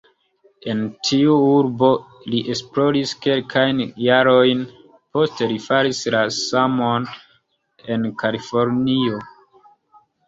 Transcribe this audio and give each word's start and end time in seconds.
En 0.71 0.79
tiu 1.07 1.33
urbo 1.49 1.89
li 2.31 2.39
esploris 2.53 3.11
kelkajn 3.25 3.83
jarojn, 4.05 4.63
poste 5.19 5.51
li 5.53 5.61
faris 5.67 6.01
la 6.17 6.25
samon 6.39 7.09
en 7.97 8.09
Kalifornio. 8.25 9.21